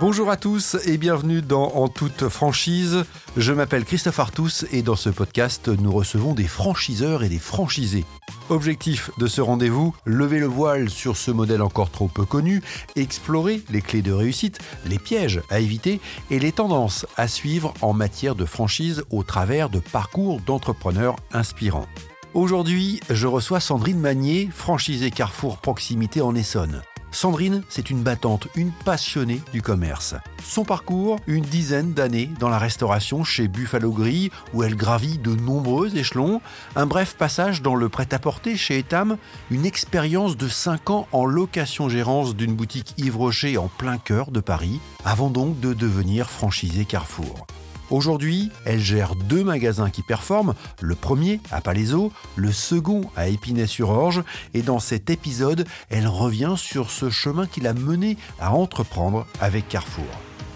[0.00, 3.04] Bonjour à tous et bienvenue dans En toute franchise.
[3.36, 8.06] Je m'appelle Christophe Artus et dans ce podcast, nous recevons des franchiseurs et des franchisés.
[8.48, 12.62] Objectif de ce rendez-vous, lever le voile sur ce modèle encore trop peu connu,
[12.96, 17.92] explorer les clés de réussite, les pièges à éviter et les tendances à suivre en
[17.92, 21.86] matière de franchise au travers de parcours d'entrepreneurs inspirants.
[22.32, 26.80] Aujourd'hui, je reçois Sandrine Magnier, franchisée Carrefour Proximité en Essonne.
[27.12, 30.14] Sandrine, c'est une battante, une passionnée du commerce.
[30.44, 35.34] Son parcours, une dizaine d'années dans la restauration chez Buffalo Grill, où elle gravit de
[35.34, 36.40] nombreux échelons.
[36.76, 39.16] Un bref passage dans le prêt-à-porter chez Etam,
[39.50, 43.18] une expérience de 5 ans en location-gérance d'une boutique Yves
[43.58, 47.46] en plein cœur de Paris, avant donc de devenir franchisée Carrefour.
[47.90, 54.22] Aujourd'hui, elle gère deux magasins qui performent, le premier à Palaiso, le second à Épinay-sur-Orge,
[54.54, 59.68] et dans cet épisode, elle revient sur ce chemin qui l'a menée à entreprendre avec
[59.68, 60.04] Carrefour.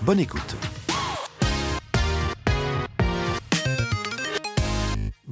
[0.02, 0.56] Bonne écoute.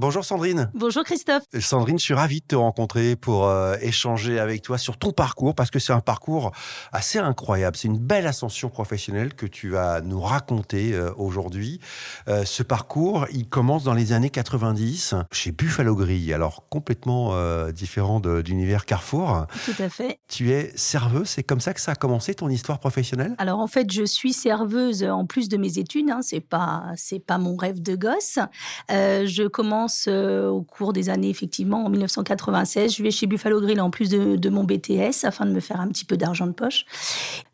[0.03, 0.69] Bonjour Sandrine.
[0.75, 1.45] Bonjour Christophe.
[1.61, 5.55] Sandrine, je suis ravi de te rencontrer pour euh, échanger avec toi sur ton parcours
[5.55, 6.51] parce que c'est un parcours
[6.91, 7.77] assez incroyable.
[7.77, 11.79] C'est une belle ascension professionnelle que tu vas nous raconter euh, aujourd'hui.
[12.27, 17.37] Euh, ce parcours, il commence dans les années 90 chez Buffalo Grill, alors complètement
[17.71, 19.47] différent d'univers Carrefour.
[19.65, 20.19] Tout à fait.
[20.27, 23.37] Tu es serveuse, c'est comme ça que ça a commencé ton histoire professionnelle?
[23.39, 26.11] Alors en fait, je suis serveuse en plus de mes études.
[26.11, 28.41] Hein, c'est pas c'est pas mon rêve de gosse.
[28.89, 32.97] je commence euh, au cours des années, effectivement, en 1996.
[32.97, 35.89] Je vais chez Buffalo Grill en plus de, mon BTS afin de me faire un
[35.89, 36.85] petit peu d'argent de poche.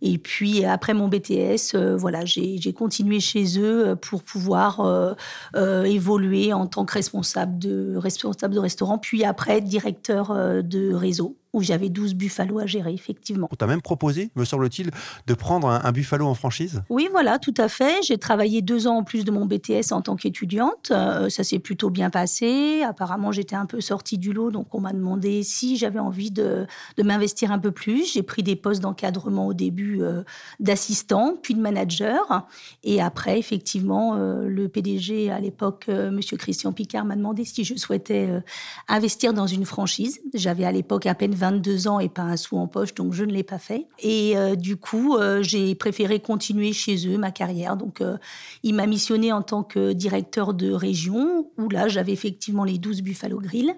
[0.02, 6.52] Et puis, après mon BTS, euh, voilà, j'ai continué chez eux pour pouvoir euh, évoluer
[6.52, 11.88] en tant que responsable de, responsable de restaurant, puis après directeur de réseau où j'avais
[11.88, 13.48] 12 buffalo à gérer, effectivement.
[13.50, 14.90] On t'a même proposé, me semble-t-il,
[15.26, 16.82] de prendre un, buffalo en franchise?
[16.90, 18.02] Oui, voilà, tout à fait.
[18.02, 20.90] J'ai travaillé deux ans en plus de mon BTS en tant qu'étudiante.
[20.90, 22.82] Euh, ça s'est plutôt bien passé.
[22.82, 26.66] Apparemment, j'étais un peu sortie du lot, donc on m'a demandé si j'avais envie de,
[26.96, 28.12] de m'investir un peu plus.
[28.12, 30.22] J'ai pris des postes d'encadrement au début euh,
[30.60, 32.46] d'assistant, puis de manager.
[32.84, 37.74] Et après, effectivement, euh, le PDG à l'époque, Monsieur Christian Picard, m'a demandé si je
[37.74, 38.28] souhaitais
[38.88, 40.20] investir dans une franchise.
[40.34, 43.24] J'avais à l'époque à peine 22 ans et pas un sou en poche, donc je
[43.24, 43.86] ne l'ai pas fait.
[44.00, 47.76] Et euh, du coup, euh, j'ai préféré continuer chez eux ma carrière.
[47.76, 48.16] Donc, euh,
[48.62, 53.02] il m'a missionné en tant que directeur de région, où là, j'avais effectivement les 12
[53.02, 53.74] Buffalo Grill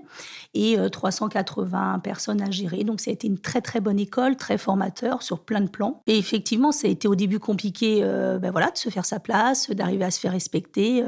[0.54, 2.82] et 380 personnes à gérer.
[2.84, 6.02] Donc, ça a été une très, très bonne école, très formateur sur plein de plans.
[6.06, 9.70] Et effectivement, ça a été au début compliqué ben voilà, de se faire sa place,
[9.70, 11.04] d'arriver à se faire respecter.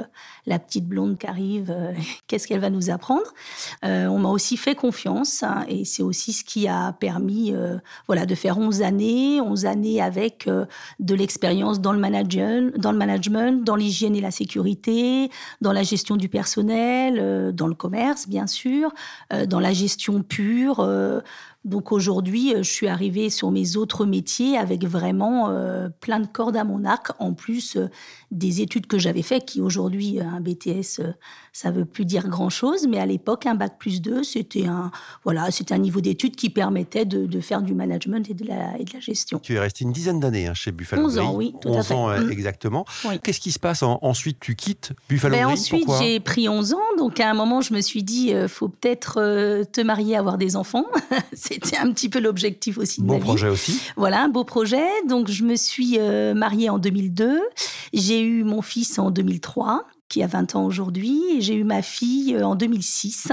[0.47, 1.75] la petite blonde qui arrive,
[2.27, 3.33] qu'est-ce qu'elle va nous apprendre?
[3.83, 7.77] On m'a aussi fait confiance hein, et c'est aussi qui a permis euh,
[8.07, 10.67] voilà, de faire 11 années, 11 années avec euh,
[11.01, 15.83] de l'expérience dans le management, dans le management, dans l'hygiène et la sécurité, dans la
[15.83, 18.93] gestion du personnel, euh, dans le commerce bien sûr,
[19.49, 20.87] dans la gestion pure
[21.65, 26.27] donc aujourd'hui, euh, je suis arrivée sur mes autres métiers avec vraiment euh, plein de
[26.27, 27.89] cordes à mon arc, en plus euh,
[28.33, 31.01] des études que j'avais faites, qui aujourd'hui, un BTS,
[31.53, 34.91] ça veut plus dire grand-chose, mais à l'époque, un bac plus 2, c'était un,
[35.23, 38.93] voilà, un niveau d'études qui permettait de, faire du management et de, la, et de
[38.93, 39.39] la gestion.
[39.39, 41.83] Tu es resté une dizaine d'années hein, chez Buffalo 11 ans, oui, tout 11 à
[41.83, 41.95] fait.
[41.95, 42.31] ans mm.
[42.31, 42.85] exactement.
[43.23, 47.21] Qu'est-ce qui se passe ensuite Tu quittes Buffalo ben, Ensuite, j'ai pris 11 ans, donc
[47.21, 49.15] à un moment, je me suis dit, il faut peut-être
[49.65, 50.87] te marier, avoir des enfants.
[51.53, 53.81] C'était un petit peu l'objectif aussi de Beau ma projet aussi.
[53.97, 54.87] Voilà, un beau projet.
[55.09, 57.41] Donc, je me suis euh, mariée en 2002.
[57.93, 61.81] J'ai eu mon fils en 2003 qui a 20 ans aujourd'hui, et j'ai eu ma
[61.81, 63.33] fille euh, en 2006.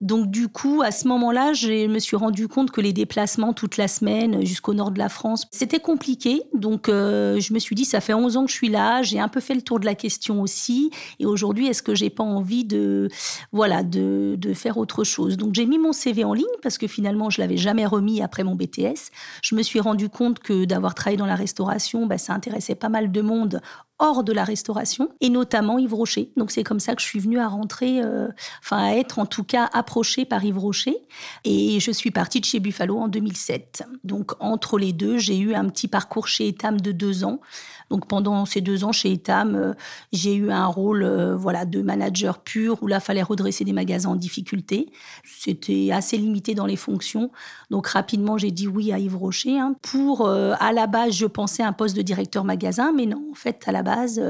[0.00, 3.76] Donc du coup, à ce moment-là, je me suis rendu compte que les déplacements toute
[3.76, 6.42] la semaine jusqu'au nord de la France, c'était compliqué.
[6.54, 9.18] Donc euh, je me suis dit, ça fait 11 ans que je suis là, j'ai
[9.18, 12.22] un peu fait le tour de la question aussi, et aujourd'hui, est-ce que j'ai pas
[12.22, 13.08] envie de,
[13.50, 15.36] voilà, de, de faire autre chose?
[15.36, 18.44] Donc j'ai mis mon CV en ligne parce que finalement, je l'avais jamais remis après
[18.44, 19.10] mon BTS.
[19.42, 22.88] Je me suis rendu compte que d'avoir travaillé dans la restauration, bah, ça intéressait pas
[22.88, 23.60] mal de monde
[24.00, 26.32] hors de la restauration, et notamment Yves Rocher.
[26.36, 28.28] Donc c'est comme ça que je suis venue à rentrer, euh,
[28.62, 30.96] enfin à être en tout cas approchée par Yves Rocher.
[31.44, 33.84] Et je suis partie de chez Buffalo en 2007.
[34.02, 37.40] Donc entre les deux, j'ai eu un petit parcours chez Etam de deux ans.
[37.90, 39.72] Donc pendant ces deux ans chez Etam, euh,
[40.12, 44.10] j'ai eu un rôle euh, voilà de manager pur où là fallait redresser des magasins
[44.10, 44.90] en difficulté.
[45.24, 47.30] C'était assez limité dans les fonctions.
[47.70, 49.58] Donc rapidement j'ai dit oui à Yves Rocher.
[49.58, 49.74] Hein.
[49.82, 53.62] Pour à la base je pensais un poste de directeur magasin, mais non en fait
[53.66, 54.20] à la base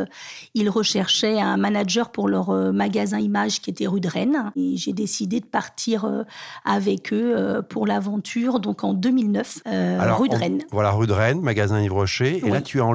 [0.54, 4.52] ils recherchaient un manager pour leur magasin image qui était rue de Rennes.
[4.56, 6.24] Et j'ai décidé de partir
[6.64, 10.62] avec eux pour l'aventure, donc en 2009, rue de Rennes.
[10.70, 12.40] Voilà, rue de Rennes, magasin Yves Rocher.
[12.44, 12.92] Et là, tu es en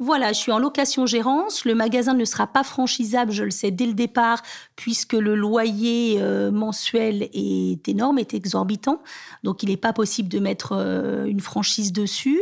[0.00, 1.64] Voilà, je suis en location-gérance.
[1.64, 4.42] Le magasin ne sera pas franchisable, je le sais dès le départ,
[4.76, 9.00] puisque le loyer euh, mensuel est énorme, est exorbitant.
[9.42, 12.40] Donc, il n'est pas possible de mettre euh, une franchise dessus.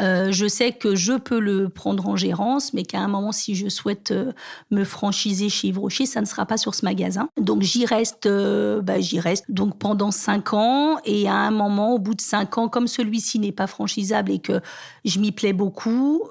[0.00, 3.54] Euh, je sais que je peux le prendre en gérance, mais qu'à un moment, si
[3.54, 4.12] je souhaite
[4.70, 7.28] me franchiser chez Yves Rocher, ça ne sera pas sur ce magasin.
[7.40, 10.98] Donc, j'y reste, bah, j'y reste donc pendant cinq ans.
[11.04, 14.38] Et à un moment, au bout de cinq ans, comme celui-ci n'est pas franchisable et
[14.38, 14.60] que
[15.04, 16.22] je m'y plais beaucoup,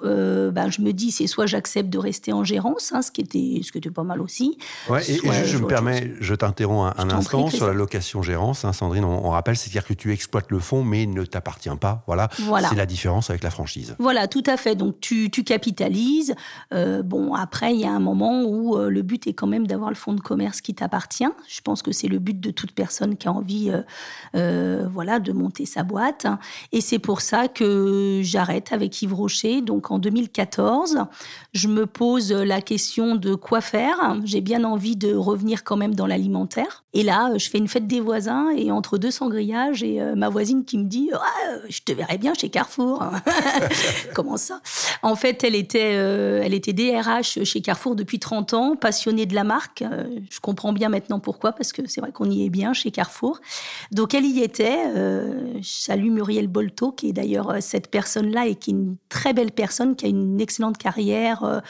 [0.54, 3.62] bah, je me dis, c'est soit j'accepte de rester en gérance, hein, ce qui était,
[3.64, 4.58] ce qui était pas mal aussi.
[4.90, 9.04] Ouais, et, je, me permets, je t'interromps un, instant sur la location-gérance, hein, Sandrine.
[9.04, 12.04] On, rappelle, c'est-à-dire que tu exploites le fonds, mais ne t'appartient pas.
[12.08, 12.30] Voilà,
[12.70, 13.96] c'est la différence avec la franchise.
[14.00, 14.76] Voilà, tout à fait.
[14.76, 16.36] Donc tu, tu capitalises.
[16.74, 19.68] Euh, bon, après, il y a un moment où euh, le but est quand même
[19.68, 21.28] d'avoir le fonds de commerce qui t'appartient.
[21.48, 23.74] Je pense que c'est le but de toute personne qui a envie,
[24.36, 26.28] euh, voilà, de monter sa boîte.
[26.72, 29.62] Et c'est pour ça que j'arrête avec Yves Rocher.
[29.62, 31.06] Donc en 2014,
[31.54, 34.18] je me pose la question de quoi faire.
[34.24, 36.86] J'ai bien envie de revenir quand même dans l'alimentaire.
[36.98, 40.30] Et là, je fais une fête des voisins et entre deux sangrias, j'ai euh, ma
[40.30, 43.06] voisine qui me dit ah, Je te verrais bien chez Carrefour.
[44.16, 44.62] Comment ça?
[45.04, 49.36] En fait, elle était, euh, elle était DRH chez Carrefour depuis 30 ans, passionnée de
[49.36, 49.84] la marque.
[49.84, 52.90] Euh, je comprends bien maintenant pourquoi, parce que c'est vrai qu'on y est bien chez
[52.90, 53.42] Carrefour.
[53.92, 54.92] Donc, elle y était.
[54.96, 59.52] je salue Muriel Bolto, qui est d'ailleurs cette personne-là et qui est une très belle
[59.52, 61.62] personne, qui a une excellente carrière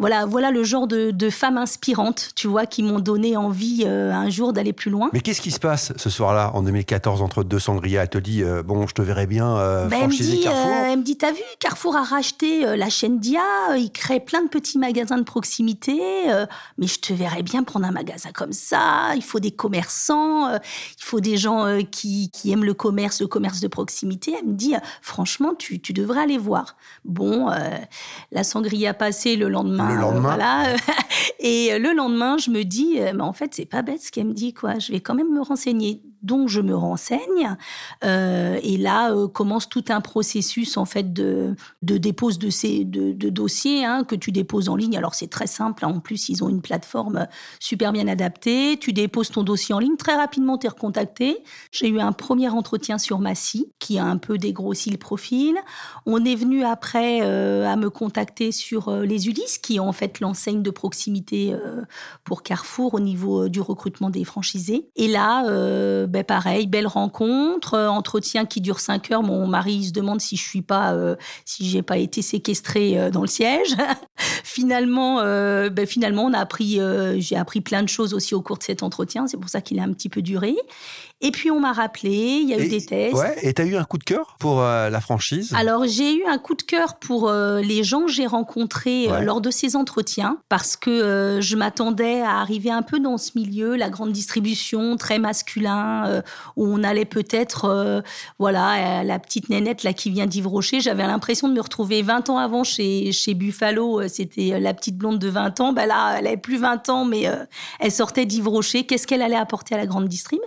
[0.00, 4.30] voilà, voilà le genre de, femmes inspirantes, tu vois, qui m'ont donné envie euh, un
[4.30, 5.10] jour d'aller plus loin.
[5.12, 8.02] Mais qu'est-ce qui se passe ce soir-là, en 2014, entre deux sangrias?
[8.02, 11.18] Elle te dit, euh, bon, je te verrai bien euh, franchiser Carrefour Elle me dit,
[11.18, 13.42] t'as vu, Carrefour a racheté la chaîne Dia,
[13.76, 16.00] il crée plein de petits magasins de proximité,
[16.78, 21.04] mais je te verrais bien prendre un magasin comme ça, il faut des commerçants, il
[21.04, 24.34] faut des gens qui, aiment le commerce, le commerce de proximité.
[24.38, 26.76] Elle me dit, franchement, tu, tu devrais aller voir.
[27.04, 27.50] Bon,
[28.32, 30.34] la sangria passée le lendemain, le lendemain.
[30.34, 30.76] Voilà.
[31.40, 34.34] Et le lendemain, je me dis, euh, en fait, c'est pas bête ce qu'elle me
[34.34, 34.78] dit, quoi.
[34.78, 37.56] Je vais quand même me renseigner donc je me renseigne.
[38.04, 42.84] Euh, et là euh, commence tout un processus en fait de, de dépose de ces
[42.84, 44.96] de, dossiers hein, que tu déposes en ligne.
[44.96, 45.84] Alors c'est très simple.
[45.84, 45.92] Hein.
[45.96, 47.26] En plus, ils ont une plateforme
[47.58, 48.76] super bien adaptée.
[48.78, 49.96] Tu déposes ton dossier en ligne.
[49.96, 51.42] Très rapidement, tu es recontacté.
[51.70, 55.56] J'ai eu un premier entretien sur Massy qui a un peu dégrossi le profil.
[56.06, 60.20] On est venu après euh, à me contacter sur les Ulysse qui est en fait
[60.20, 61.54] l'enseigne de proximité
[62.24, 64.88] pour Carrefour au niveau du recrutement des franchisés.
[64.96, 65.44] Et là,
[66.10, 69.22] ben pareil, belle rencontre, euh, entretien qui dure 5 heures.
[69.22, 73.10] Mon mari se demande si je suis pas, euh, si j'ai pas été séquestrée euh,
[73.10, 73.74] dans le siège.
[74.44, 76.80] finalement, ben finalement, on a appris,
[77.18, 79.26] j'ai appris plein de choses aussi au cours de cet entretien.
[79.26, 80.56] C'est pour ça qu'il a un petit peu duré.
[81.20, 83.14] Et puis on m'a rappelé, il y a eu des tests.
[83.14, 85.52] Ouais, et tu as eu un coup de cœur pour la franchise?
[85.54, 89.50] Alors j'ai eu un coup de cœur pour les gens que j'ai rencontrés lors de
[89.50, 94.12] ces entretiens parce que je m'attendais à arriver un peu dans ce milieu, la grande
[94.12, 96.22] distribution, très masculin, euh,
[96.56, 98.00] où on allait peut-être, euh,
[98.38, 100.80] voilà, la petite nénette là qui vient d'Yves Rocher.
[100.80, 104.00] J'avais l'impression de me retrouver 20 ans avant chez, chez Buffalo.
[104.00, 105.72] Euh, c'était la petite blonde de 20 ans.
[105.72, 107.24] Ben là, elle avait plus 20 ans, mais
[107.78, 108.84] elle sortait d'Yves Rocher.
[108.84, 110.40] Qu'est-ce qu'elle allait apporter à la grande distrib?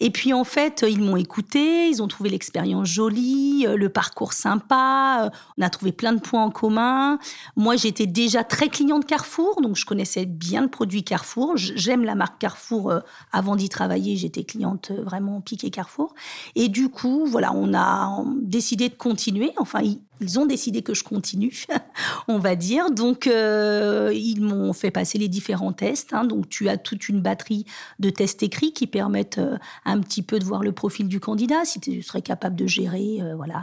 [0.00, 5.30] et puis en fait, ils m'ont écouté, ils ont trouvé l'expérience jolie, le parcours sympa,
[5.58, 7.18] on a trouvé plein de points en commun.
[7.56, 11.56] Moi, j'étais déjà très client de Carrefour, donc je connaissais bien le produit Carrefour.
[11.56, 12.92] J'aime la marque Carrefour.
[13.32, 16.14] Avant d'y travailler, j'étais cliente vraiment piqué Carrefour.
[16.54, 19.52] Et du coup, voilà, on a décidé de continuer.
[19.58, 19.80] Enfin,
[20.20, 21.64] ils ont décidé que je continue,
[22.28, 22.90] on va dire.
[22.90, 26.12] Donc, euh, ils m'ont fait passer les différents tests.
[26.12, 26.24] Hein.
[26.24, 27.66] Donc, tu as toute une batterie
[27.98, 31.64] de tests écrits qui permettent euh, un petit peu de voir le profil du candidat,
[31.64, 33.62] si tu serais capable de gérer euh, voilà,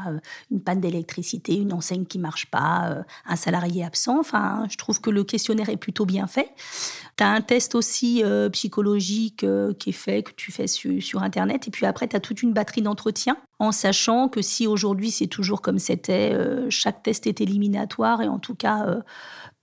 [0.51, 4.20] une panne d'électricité, une enseigne qui marche pas, un salarié absent.
[4.20, 6.51] Enfin, je trouve que le questionnaire est plutôt bien fait.
[7.17, 9.46] Tu as un test aussi psychologique
[9.79, 11.67] qui est fait, que tu fais sur, Internet.
[11.67, 15.27] Et puis après, tu as toute une batterie d'entretien en sachant que si aujourd'hui c'est
[15.27, 19.01] toujours comme c'était, euh, chaque test est éliminatoire et en tout cas euh,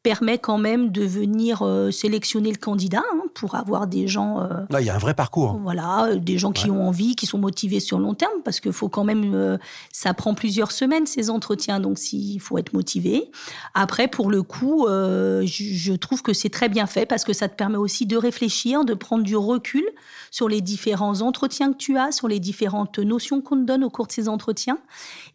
[0.09, 4.49] permet quand même de venir euh, sélectionner le candidat hein, pour avoir des gens.
[4.71, 5.59] il y a un vrai parcours.
[5.63, 8.73] Voilà, des gens qui ont envie, qui sont motivés sur le long terme, parce qu'il
[8.73, 9.59] faut quand même.
[9.93, 13.31] ça prend plusieurs semaines ces entretiens, donc s'il faut être motivé.
[13.75, 17.49] Après, pour le coup, je, je trouve que c'est très bien fait parce que ça
[17.49, 19.85] te permet aussi de réfléchir, de prendre du recul
[20.31, 23.91] sur les différents entretiens que tu as, sur les différentes notions qu'on te donne au
[23.91, 24.79] cours de ces entretiens,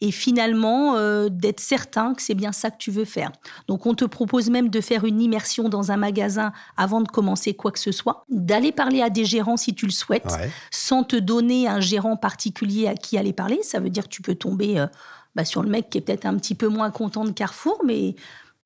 [0.03, 3.31] et finalement euh, d'être certain que c'est bien ça que tu veux faire.
[3.69, 7.53] Donc on te propose même de faire une immersion dans un magasin avant de commencer
[7.53, 10.27] quoi que ce soit, d'aller parler à des gérants si tu le souhaites,
[10.71, 13.61] sans te donner un gérant particulier à qui aller parler.
[13.63, 14.77] Ça veut dire que tu peux tomber...
[14.77, 14.87] Euh,
[15.35, 18.13] bah, sur le mec qui est peut-être un petit peu moins content de Carrefour, mais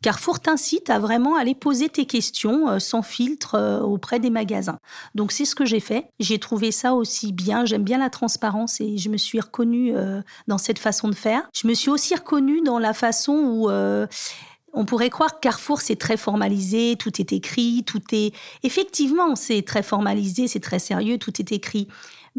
[0.03, 4.77] Carrefour t'incite à vraiment aller poser tes questions euh, sans filtre euh, auprès des magasins.
[5.15, 6.09] Donc c'est ce que j'ai fait.
[6.19, 7.65] J'ai trouvé ça aussi bien.
[7.65, 11.49] J'aime bien la transparence et je me suis reconnue euh, dans cette façon de faire.
[11.55, 13.69] Je me suis aussi reconnue dans la façon où
[14.73, 18.33] on pourrait croire que Carrefour, c'est très formalisé, tout est écrit, tout est...
[18.63, 21.87] Effectivement, c'est très formalisé, c'est très sérieux, tout est écrit.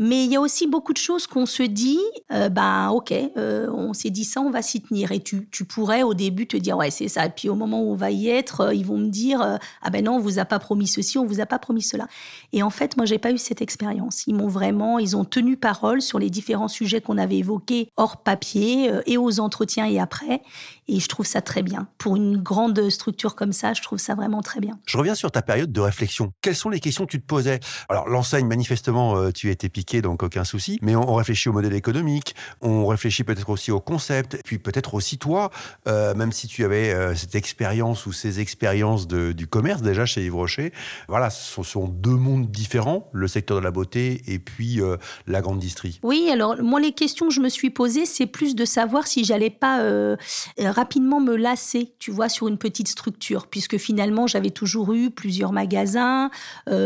[0.01, 1.99] Mais il y a aussi beaucoup de choses qu'on se dit,
[2.31, 5.11] ben ok, euh, on s'est dit ça, on va s'y tenir.
[5.11, 7.27] Et tu, tu, pourrais au début te dire, ouais, c'est ça.
[7.27, 9.91] Et puis au moment où on va y être, euh, ils vont me dire, ah
[9.91, 12.07] ben non, on vous a pas promis ceci, on vous a pas promis cela.
[12.53, 14.25] Et en fait, moi, j'ai pas eu cette expérience.
[14.29, 18.19] Ils m'ont vraiment, ils ont tenu parole sur les différents sujets qu'on avait évoqués hors
[18.19, 20.43] papier et aux entretiens et après.
[20.89, 21.89] Et je trouve ça très bien.
[21.99, 24.79] Pour une grande structure comme ça, je trouve ça vraiment très bien.
[24.87, 26.33] Je reviens sur ta période de réflexion.
[26.43, 27.61] Quelles sont les questions que tu te posais?
[27.89, 30.79] Alors, l'enseigne, manifestement, tu étais piqué donc aucun souci.
[30.83, 35.19] Mais on, réfléchit au modèle économique, on réfléchit peut-être aussi au concept, puis peut-être aussi
[35.19, 35.51] toi,
[35.87, 40.25] euh, même si tu avais euh, cette expérience ou ces expériences du commerce déjà chez
[40.25, 40.73] Yves Rocher,
[41.09, 45.41] voilà, ce sont deux mondes différents, le secteur de la beauté et puis euh, la
[45.41, 46.01] grande distrie.
[46.03, 49.25] Oui, alors moi les questions que je me suis posées, c'est plus de savoir si
[49.25, 49.79] j'allais pas
[50.79, 55.53] rapidement me lasser, tu vois, sur une petite structure, puisque finalement j'avais toujours eu plusieurs
[55.53, 56.31] magasins,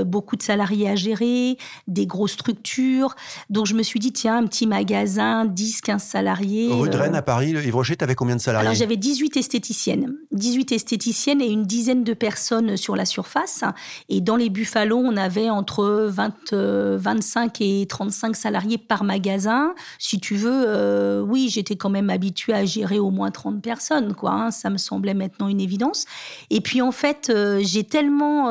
[0.05, 1.57] beaucoup de salariés à gérer,
[1.87, 3.15] des grosses structures
[3.51, 6.69] donc je me suis dit, tiens, un petit magasin, 10, 15 salariés.
[6.73, 8.69] Rue de Rennes à Paris, Yves Rocher, tu avais combien de salariés?
[8.69, 10.15] Alors j'avais 18 esthéticiennes.
[10.33, 13.65] 18 esthéticiennes et une dizaine de personnes sur la surface.
[14.09, 19.75] Et dans les Buffalo, on avait entre 20, 25 euh, et 35 salariés par magasin.
[19.99, 24.15] Si tu veux, euh, oui, j'étais quand même habituée à gérer au moins 30 personnes,
[24.15, 24.33] quoi.
[24.33, 24.51] Hein.
[24.51, 26.07] ça me semblait maintenant une évidence.
[26.51, 28.47] Et puis en fait, euh, j'ai tellement,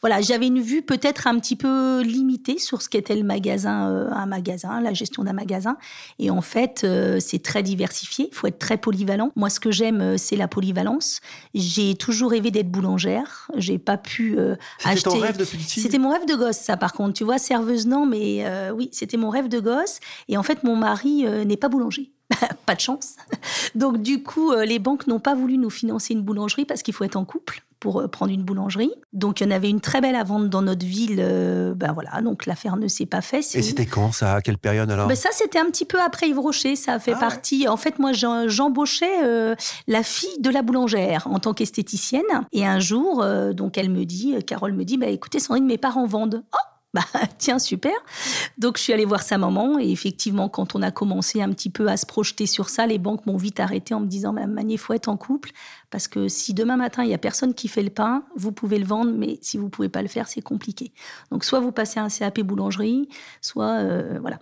[0.00, 4.26] voilà, j'avais une vue peut-être un petit peu limitée sur ce qu'était le magasin un
[4.26, 5.76] magasin, la gestion d'un magasin.
[6.18, 6.86] Et en fait,
[7.20, 8.28] c'est très diversifié.
[8.30, 9.32] Il faut être très polyvalent.
[9.36, 10.85] Moi, ce que j'aime, c'est la polyvalence.
[11.54, 13.50] J'ai toujours rêvé d'être boulangère.
[13.56, 14.38] J'ai pas pu
[14.84, 14.96] acheter.
[14.96, 16.76] C'était ton rêve depuis C'était mon rêve de gosse, ça.
[16.76, 20.00] Par contre, tu vois, serveuse non, mais oui, c'était mon rêve de gosse.
[20.28, 22.12] Et en fait, mon mari n'est pas boulanger.
[22.66, 23.16] pas de chance.
[23.74, 27.04] Donc du coup, les banques n'ont pas voulu nous financer une boulangerie parce qu'il faut
[27.04, 28.92] être en couple pour euh, prendre une boulangerie.
[29.12, 31.18] Donc, il y en avait une très belle à vendre dans notre ville.
[31.18, 33.54] Euh, ben voilà, donc l'affaire ne s'est pas faite.
[33.54, 34.34] Et c'était quand ça?
[34.34, 35.08] À quelle période alors?
[35.08, 36.76] Ben Ça, c'était un petit peu après Yves Rocher.
[36.76, 37.68] Ça a fait ah partie.
[37.68, 39.54] En fait, moi, j'embauchais euh,
[39.86, 42.22] la fille de la boulangère en tant qu'esthéticienne.
[42.52, 46.06] Et un jour, donc, elle me dit, Carole me dit, bah, écoutez, Sandrine, mes parents
[46.06, 46.42] vendent.
[46.52, 47.92] Oh bah tiens, super.
[48.58, 51.68] Donc je suis allée voir sa maman et effectivement, quand on a commencé un petit
[51.68, 54.52] peu à se projeter sur ça, les banques m'ont vite arrêté en me disant, Madame
[54.52, 55.50] Magnier, faut être en couple
[55.90, 58.78] parce que si demain matin, il y a personne qui fait le pain, vous pouvez
[58.78, 60.92] le vendre, mais si vous pouvez pas le faire, c'est compliqué.
[61.30, 63.08] Donc soit vous passez un CAP boulangerie,
[63.40, 64.38] soit euh, voilà.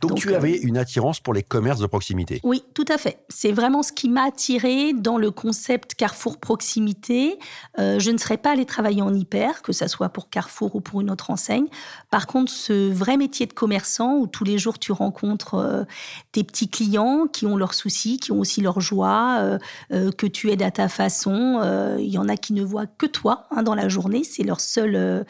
[0.00, 2.40] Donc, tu avais euh, une attirance pour les commerces de proximité.
[2.44, 3.24] Oui, tout à fait.
[3.28, 7.38] C'est vraiment ce qui m'a attiré dans le concept Carrefour proximité.
[7.78, 10.80] Euh, je ne serais pas allée travailler en hyper, que ça soit pour Carrefour ou
[10.80, 11.66] pour une autre enseigne.
[12.10, 15.86] Par contre, ce vrai métier de commerçant où tous les jours tu rencontres
[16.32, 19.58] tes petits clients qui ont leurs soucis, qui ont aussi leurs joies,
[19.90, 21.96] que tu aides à ta façon.
[21.98, 24.24] Il y en a qui ne voient que toi hein, dans la journée.
[24.24, 25.24] C'est leur seul,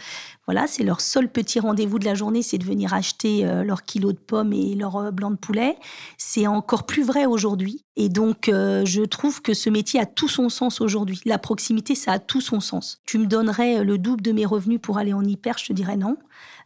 [0.49, 4.13] voilà, c'est leur seul petit rendez-vous de la journée, c'est de venir acheter leur kilo
[4.13, 5.77] de pommes et leur blanc de poulet.
[6.17, 7.85] C'est encore plus vrai aujourd'hui.
[7.97, 11.21] Et donc, je trouve que ce métier a tout son sens aujourd'hui.
[11.27, 13.03] La proximité, ça a tout son sens.
[13.05, 15.99] Tu me donnerais le double de mes revenus pour aller en hyper, je te dirais
[15.99, 16.17] non.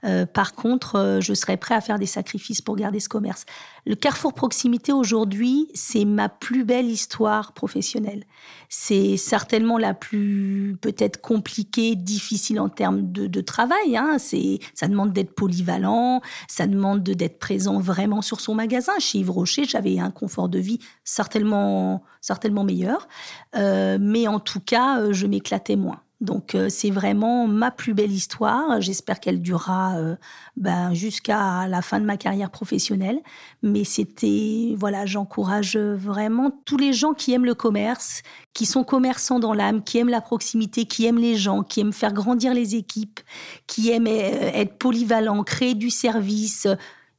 [0.04, 3.44] Euh, par contre, euh, je serais prêt à faire des sacrifices pour garder ce commerce.
[3.86, 8.24] Le Carrefour Proximité aujourd'hui, c'est ma plus belle histoire professionnelle.
[8.68, 13.71] C'est certainement la plus peut-être compliquée, difficile en termes de, travail.
[13.96, 14.16] Hein.
[14.18, 18.92] C'est, ça demande d'être polyvalent, ça demande d'être présent vraiment sur son magasin.
[18.98, 23.08] Chez Yves Rocher, j'avais un confort de vie certainement, certainement meilleur,
[23.56, 26.00] euh, mais en tout cas, je m'éclatais moins.
[26.22, 28.80] Donc euh, c'est vraiment ma plus belle histoire.
[28.80, 30.14] J'espère qu'elle durera euh,
[30.56, 33.18] ben, jusqu'à la fin de ma carrière professionnelle.
[33.64, 38.22] Mais c'était, voilà, j'encourage vraiment tous les gens qui aiment le commerce,
[38.54, 41.92] qui sont commerçants dans l'âme, qui aiment la proximité, qui aiment les gens, qui aiment
[41.92, 43.18] faire grandir les équipes,
[43.66, 46.68] qui aiment euh, être polyvalents, créer du service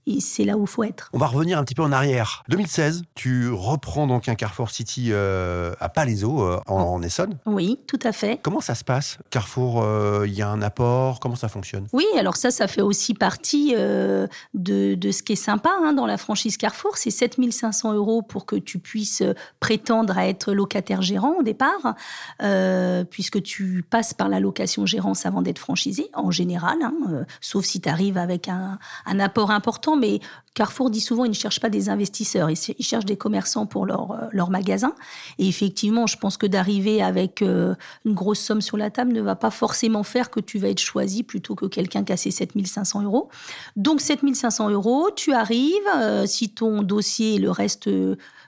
[0.05, 1.09] et c'est là où il faut être.
[1.13, 2.43] On va revenir un petit peu en arrière.
[2.49, 7.37] 2016, tu reprends donc un Carrefour City euh, à Palaiso, euh, en, Essonne.
[7.45, 8.39] Oui, tout à fait.
[8.41, 11.19] Comment ça se passe Carrefour, euh, il y a un apport?
[11.19, 11.87] Comment ça fonctionne?
[11.93, 16.05] Oui, alors ça, ça fait aussi partie de, de, ce qui est sympa hein, dans
[16.05, 16.97] la franchise Carrefour.
[16.97, 19.23] C'est 7500 euros pour que tu puisses
[19.59, 21.95] prétendre à être locataire gérant au départ,
[23.09, 27.79] puisque tu passes par la location gérance avant d'être franchisé, en général, hein, sauf si
[27.81, 30.19] tu arrives avec un, un apport important mais
[30.53, 34.11] Carrefour dit souvent, ils ne cherchent pas des investisseurs, ils, cherchent des commerçants pour leur,
[34.11, 34.93] euh, leur magasin.
[35.39, 37.73] Et effectivement, je pense que d'arriver avec euh,
[38.05, 40.79] une grosse somme sur la table ne va pas forcément faire que tu vas être
[40.79, 43.29] choisi plutôt que quelqu'un qui a ses 7500 euros.
[43.75, 47.89] Donc 7500 euros, tu arrives, euh, si ton dossier et le reste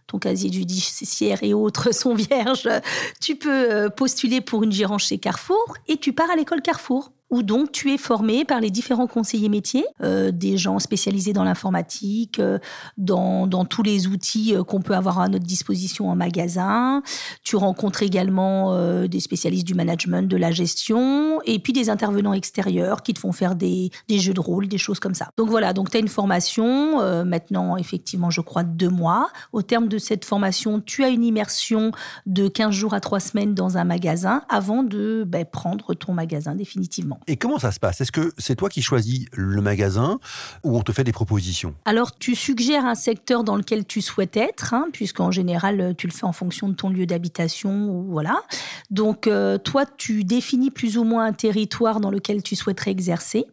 [0.08, 2.70] ton casier judiciaire et autres sont vierges,
[3.20, 7.12] tu peux postuler pour une gérance chez Carrefour et tu pars à l'école Carrefour
[7.44, 12.39] donc tu es formé par les différents conseillers métiers, euh, des gens spécialisés dans l'informatique,
[12.39, 12.60] euh,
[12.98, 17.01] dans, tous les outils euh, qu'on peut avoir à notre disposition en magasin.
[17.44, 18.75] Tu rencontres également
[19.08, 23.32] des spécialistes du management, de la gestion, et puis des intervenants extérieurs qui te font
[23.32, 25.30] faire des, des jeux de rôle, des choses comme ça.
[25.38, 29.30] Donc voilà, donc tu as une formation, maintenant effectivement je crois deux mois.
[29.54, 31.92] Au terme de cette formation, tu as une immersion
[32.25, 36.56] de 15 jours à 3 semaines dans un magasin avant de ben, prendre ton magasin
[36.56, 37.20] définitivement.
[37.27, 38.01] Et comment ça se passe?
[38.01, 40.20] Est-ce que c'est toi qui choisis le magasin
[40.63, 41.74] ou on te fait des propositions?
[41.86, 46.12] Alors, tu suggères un secteur dans lequel tu souhaites être, hein, puisqu'en général, tu le
[46.12, 48.05] fais en fonction de ton lieu d'habitation.
[48.10, 48.41] Voilà.
[48.91, 53.46] Donc, euh, toi, tu définis plus ou moins un territoire dans lequel tu souhaiterais exercer.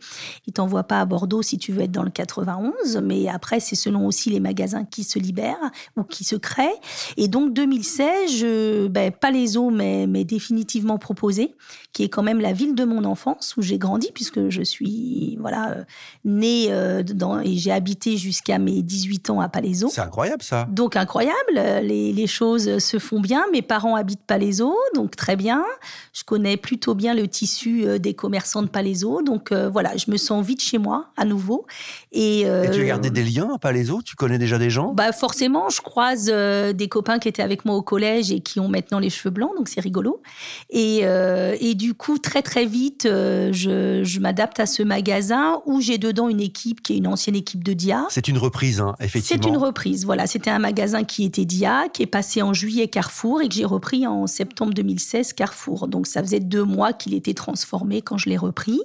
[0.46, 3.76] Il t'envoie pas à Bordeaux si tu veux être dans le 91, mais après, c'est
[3.76, 6.68] selon aussi les magasins qui se libèrent ou qui se créent.
[7.16, 11.54] Et donc, 2016, je, ben, pas les eaux, mais, mais définitivement proposé,
[11.94, 15.36] qui est quand même la ville de mon enfance où j'ai grandi, puisque je suis
[15.40, 15.84] voilà euh,
[16.24, 19.88] née euh, dans, et j'ai habité jusqu'à mes 18 ans à Palaiso.
[19.90, 20.66] C'est incroyable ça.
[20.70, 23.44] Donc incroyable, les, les, choses se font bien.
[23.52, 25.64] Mes parents habitent Palaiso, donc très bien.
[26.12, 30.16] Je connais plutôt bien le tissu euh, des commerçants de Palaiso, donc voilà, je me
[30.16, 31.66] sens vite chez moi à nouveau.
[32.12, 34.92] Et, tu as gardé des liens à Palaiso Tu connais déjà des gens?
[34.94, 38.68] Bah forcément, je croise des copains qui étaient avec moi au collège et qui ont
[38.68, 40.22] maintenant les cheveux blancs, donc c'est rigolo.
[40.70, 43.06] Et, et du coup, très très vite,
[43.50, 47.64] je, m'adapte à ce magasin où j'ai dedans une équipe qui est une ancienne équipe
[47.64, 48.04] de Dia.
[48.08, 49.42] C'est une reprise, hein, effectivement.
[49.42, 50.26] C'est une reprise, voilà.
[50.26, 53.64] C'était un magasin qui était Dia, qui est passé en juillet Carrefour et que j'ai
[53.64, 55.88] repris en septembre 2016 Carrefour.
[55.88, 58.80] Donc ça faisait deux mois qu'il était transformé quand je l'ai repris.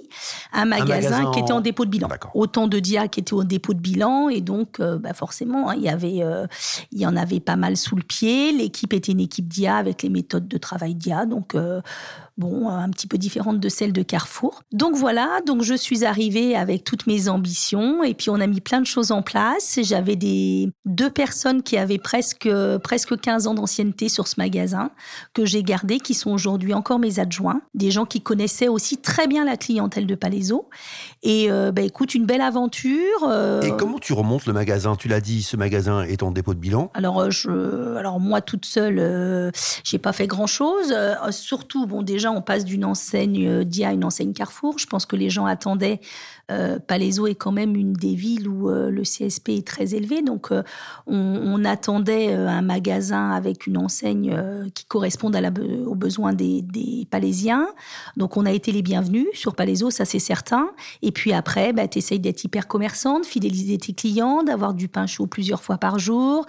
[0.52, 2.08] Un magasin, qui était en dépôt de bilan.
[2.34, 5.74] Autant de Dia qui était au dépôt de bilan et donc euh, bah forcément, hein,
[5.76, 6.46] il y avait, euh,
[6.92, 8.52] il y en avait pas mal sous le pied.
[8.52, 11.80] L'équipe était une équipe Dia avec les méthodes de travail Dia, donc euh,
[12.38, 14.62] bon, un petit peu différente de celle de Carrefour.
[14.72, 18.60] Donc voilà, donc je suis arrivée avec toutes mes ambitions et puis on a mis
[18.60, 19.78] plein de choses en place.
[19.82, 22.48] J'avais des deux personnes qui avaient presque
[22.82, 24.90] presque 15 ans d'ancienneté sur ce magasin
[25.34, 29.26] que j'ai gardé, qui sont aujourd'hui encore mes adjoints, des gens qui connaissaient aussi très
[29.26, 30.68] bien la clientèle de Palaiso.
[31.22, 33.24] Et euh, bah, écoute, une belle aventure.
[33.24, 33.62] Euh.
[33.62, 34.96] Et comment tu remontes le magasin?
[34.96, 36.90] Tu l'as dit, ce magasin est en dépôt de bilan.
[36.94, 39.52] Alors euh, je, alors moi toute seule,
[39.84, 40.94] j'ai pas fait grand chose.
[41.30, 44.78] surtout, bon déjà on passe d'une enseigne euh, DIA à une enseigne Carrefour.
[44.78, 46.00] Je pense que les gens attendaient.
[46.50, 50.22] Euh, Palaiso est quand même une des villes où euh, le CSP est très élevé.
[50.22, 50.50] Donc,
[51.06, 54.34] on, attendait un magasin avec une enseigne
[54.74, 55.50] qui corresponde à la,
[55.86, 57.68] aux besoins des, des, Palaisiens.
[58.16, 60.70] Donc, on a été les bienvenus sur Palaiso, ça c'est certain.
[61.02, 65.06] Et puis après, bah, tu essayes d'être hyper commerçante, fidéliser tes clients, d'avoir du pain
[65.06, 66.46] chaud plusieurs fois par jour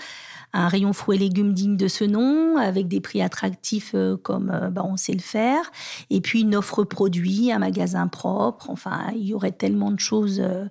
[0.53, 4.49] un rayon fruits et légumes digne de ce nom, avec des prix attractifs euh, comme
[4.51, 5.71] euh, bah, on sait le faire,
[6.09, 8.69] et puis une offre produit, un magasin propre.
[8.69, 10.65] Enfin, il y aurait tellement de choses euh,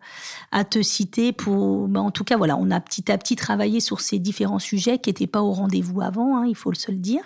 [0.51, 1.89] à te citer pour.
[1.89, 4.99] Mais en tout cas, voilà, on a petit à petit travaillé sur ces différents sujets
[4.99, 7.23] qui n'étaient pas au rendez-vous avant, hein, il faut se le dire,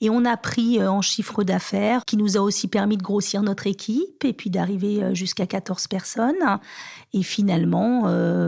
[0.00, 3.66] et on a pris en chiffre d'affaires, qui nous a aussi permis de grossir notre
[3.66, 6.34] équipe et puis d'arriver jusqu'à 14 personnes.
[7.14, 8.02] Et finalement,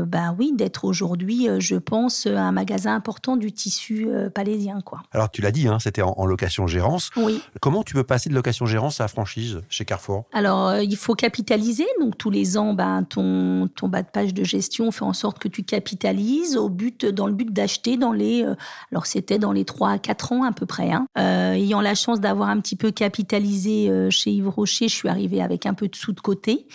[0.07, 4.81] ben oui, d'être aujourd'hui, je pense, un magasin important du tissu palésien.
[4.81, 5.03] Quoi.
[5.13, 7.11] Alors tu l'as dit, hein, c'était en, location-gérance.
[7.17, 7.43] Oui.
[7.61, 10.25] Comment tu peux passer de location-gérance à franchise chez Carrefour?
[10.33, 11.87] Alors il faut capitaliser.
[12.01, 15.39] Donc tous les ans, ben, ton, ton bas de page de gestion fait en sorte
[15.39, 18.47] que tu capitalises au but, dans le but d'acheter dans les...
[18.91, 20.91] alors c'était dans les 3 à 4 ans à peu près.
[20.91, 21.07] Hein.
[21.17, 25.67] ayant la chance d'avoir un petit peu capitalisé chez Yves Rocher, je suis arrivée avec
[25.67, 26.67] un peu de sous de côté.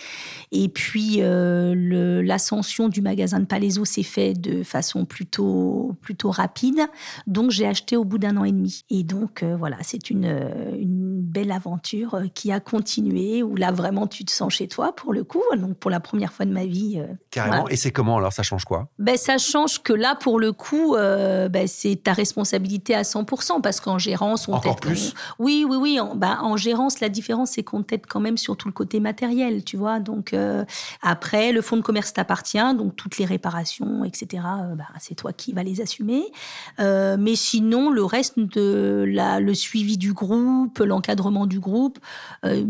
[0.52, 6.80] Et puis, euh, l'ascension du magasin de Palaiso s'est fait de façon plutôt, plutôt rapide.
[7.26, 8.84] Donc, j'ai acheté au bout d'un an et demi.
[8.90, 10.26] Et donc, euh, voilà, c'est une,
[10.78, 14.94] une belle aventure euh, qui a continué, où là, vraiment, tu te sens chez toi,
[14.94, 15.42] pour le coup.
[15.56, 17.02] Donc, pour la première fois de ma vie.
[17.30, 17.68] Carrément.
[17.68, 18.88] Et c'est comment alors Ça change quoi?
[18.98, 23.80] Ben, Ça change que là, pour le coup, ben, c'est ta responsabilité à 100%, parce
[23.80, 25.14] qu'en gérance, on Encore plus?
[25.38, 26.00] Oui, oui, oui.
[26.00, 29.00] En, ben, en gérance, la différence, c'est qu'on t'aide quand même sur tout le côté
[29.00, 30.00] matériel, tu vois.
[30.00, 30.34] Donc,
[31.02, 35.32] après, le fonds de commerce t'appartient, donc toutes les réparations, etc., euh, bah, c'est toi
[35.32, 36.24] qui vas les assumer.
[36.80, 42.00] Euh, mais sinon, le reste de la, le suivi du groupe, l'encadrement du groupe,
[42.44, 42.64] euh,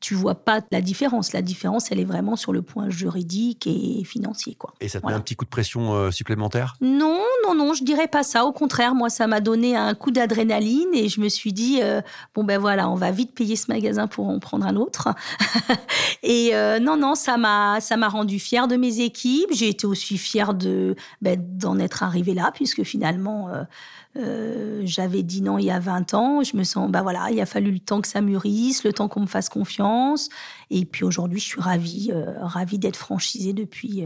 [0.00, 1.32] tu vois pas la différence.
[1.32, 4.54] La différence, elle est vraiment sur le point juridique et financier.
[4.54, 4.74] Quoi.
[4.82, 6.76] Et ça te met un petit coup de pression supplémentaire?
[6.82, 8.44] Non, non, non, je dirais pas ça.
[8.44, 11.80] Au contraire, moi, ça m'a donné un coup d'adrénaline et je me suis dit,
[12.34, 15.08] bon ben voilà, on va vite payer ce magasin pour en prendre un autre.
[16.22, 19.50] et non, non, ça m'a, ça m'a rendu fière de mes équipes.
[19.52, 23.62] J'ai été aussi fière de ben, d'en être arrivée là, puisque finalement, euh,
[24.16, 26.42] euh, j'avais dit non il y a 20 ans.
[26.42, 29.08] Je me sens, bah voilà, il a fallu le temps que ça mûrisse, le temps
[29.08, 30.28] qu'on me fasse confiance.
[30.70, 34.04] Et puis aujourd'hui, je suis ravie, euh, ravie d'être franchisée depuis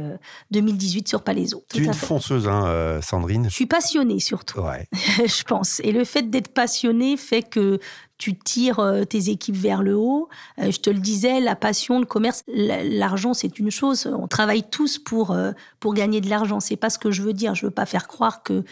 [0.51, 1.65] 2018 sur Palaiso.
[1.73, 3.45] Tu es une fonceuse, hein, Sandrine.
[3.45, 4.61] Je suis passionnée surtout.
[4.61, 4.89] Ouais.
[4.93, 5.81] je pense.
[5.81, 7.79] Et le fait d'être passionnée fait que
[8.19, 10.29] tu tires euh, tes équipes vers le haut.
[10.59, 14.07] Euh, je te le disais, la passion, le commerce, l'argent, c'est une chose.
[14.07, 16.61] On travaille tous pour, euh, pour gagner de l'argent.
[16.61, 17.55] C'est pas ce que je veux dire.
[17.55, 18.65] Je veux pas faire croire que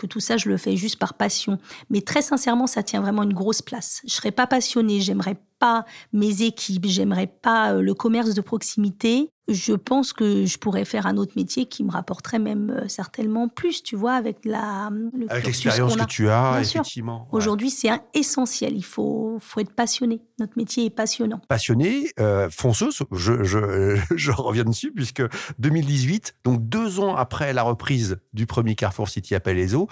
[0.00, 1.58] que tout ça, je le fais juste par passion.
[1.90, 4.00] Mais très sincèrement, ça tient vraiment une grosse place.
[4.06, 9.72] Je serais pas passionnée, j'aimerais pas mes équipes, j'aimerais pas le commerce de proximité je
[9.72, 13.82] pense que je pourrais faire un autre métier qui me rapporterait même euh, certainement plus,
[13.82, 14.90] tu vois, avec la
[15.28, 17.28] avec l'expérience que tu as, effectivement.
[17.32, 18.76] Aujourd'hui, c'est essentiel.
[18.76, 20.22] Il faut, faut être passionné.
[20.38, 21.40] Notre métier est passionnant.
[21.48, 23.02] Passionné, euh, fonceuse.
[23.12, 25.22] Je, je, je, reviens dessus puisque
[25.58, 29.88] 2018, donc deux ans après la reprise du premier Carrefour City à Palaiso,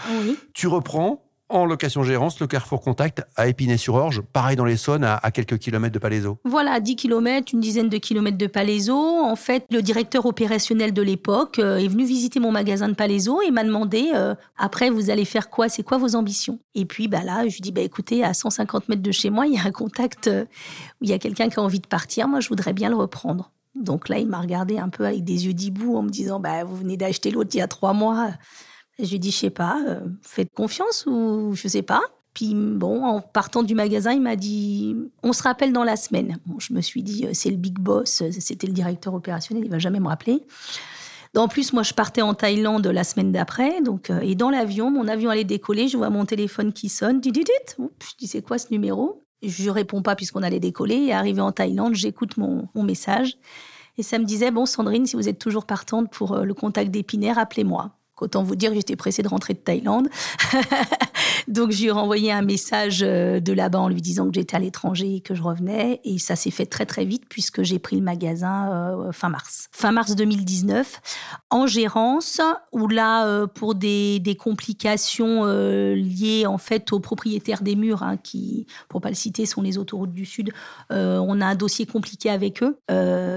[0.54, 5.58] tu reprends en location-gérance, le Carrefour Contact à Épinay-sur-Orge, pareil dans l'Essonne, à, à quelques
[5.58, 6.38] kilomètres de Palaiso.
[6.44, 8.96] Voilà, à 10 kilomètres, une dizaine de kilomètres de Palaiso.
[8.96, 13.40] En fait, le directeur opérationnel de l'époque euh, est venu visiter mon magasin de Palaiso
[13.42, 15.68] et m'a demandé euh, après, vous allez faire quoi?
[15.68, 16.58] C'est quoi vos ambitions?
[16.74, 19.46] Et puis bah là, je lui dis bah écoutez, à 150 mètres de chez moi,
[19.46, 20.44] il y a un contact euh,
[21.00, 22.28] où il y a quelqu'un qui a envie de partir.
[22.28, 23.50] Moi, je voudrais bien le reprendre.
[23.74, 26.64] Donc là, il m'a regardé un peu avec des yeux d'hibou en me disant bah
[26.64, 28.30] vous venez d'acheter l'autre il y a trois mois.
[28.98, 32.02] Je lui dis, je sais pas, euh, faites confiance ou je sais pas.
[32.34, 36.38] Puis bon, en partant du magasin, il m'a dit, on se rappelle dans la semaine.
[36.46, 39.64] Bon, je me suis dit, euh, c'est le big boss, euh, c'était le directeur opérationnel,
[39.64, 40.42] il va jamais me rappeler.
[41.36, 43.80] En plus, moi, je partais en Thaïlande la semaine d'après.
[43.82, 45.86] Donc, et dans l'avion, mon avion allait décoller.
[45.86, 47.20] Je vois mon téléphone qui sonne.
[47.22, 49.24] Je dis, c'est quoi ce numéro?
[49.42, 50.96] Je réponds pas puisqu'on allait décoller.
[50.96, 53.36] Et arrivé en Thaïlande, j'écoute mon, message.
[53.98, 57.38] Et ça me disait, bon, Sandrine, si vous êtes toujours partante pour le contact d'Épinaire,
[57.38, 57.97] appelez-moi.
[58.22, 60.08] Autant vous dire que j'étais pressée de rentrer de Thaïlande.
[61.48, 64.54] Donc, je lui ai renvoyé un message euh, de là-bas en lui disant que j'étais
[64.54, 66.00] à l'étranger et que je revenais.
[66.04, 69.68] Et ça s'est fait très, très vite puisque j'ai pris le magasin euh, fin mars.
[69.72, 71.00] Fin mars 2019,
[71.48, 77.76] en gérance, où là, euh, pour des, des complications liées en fait aux propriétaires des
[77.76, 80.52] murs, hein, qui, pour pas le citer, sont les autoroutes du Sud,
[80.90, 82.78] on a un dossier compliqué avec eux.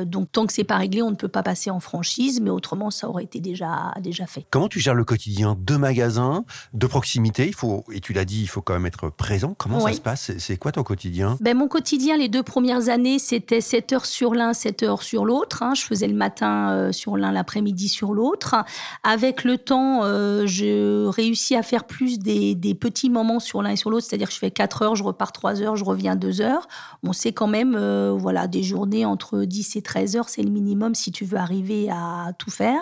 [0.06, 2.92] donc, tant que c'est pas réglé, on ne peut pas passer en franchise, mais autrement,
[2.92, 4.46] ça aurait été déjà, déjà fait.
[4.50, 5.56] Comment tu gères le quotidien?
[5.60, 6.44] De magasins,
[6.74, 9.54] de proximité Il faut, et tu l'as dit, il faut quand même être présent.
[9.56, 10.32] Comment ça se passe?
[10.40, 11.38] C'est quoi ton quotidien?
[11.40, 15.24] Ben, Mon quotidien, les deux premières années, c'était 7 heures sur l'un, 7 heures sur
[15.24, 15.62] l'autre.
[15.62, 15.74] Hein.
[15.76, 18.56] Je faisais le matin euh, sur l'un, l'après-midi sur l'autre.
[19.04, 23.76] Avec le temps, euh, je réussis à faire plus des, petits moments sur l'un et
[23.76, 24.08] sur l'autre.
[24.10, 26.68] C'est-à-dire que je fais 4 heures, je repars 3 heures, je reviens 2 heures.
[27.04, 30.50] Bon, c'est quand même euh, voilà, des journées entre 10 et 13 heures, c'est le
[30.50, 32.82] minimum si tu veux arriver à tout faire.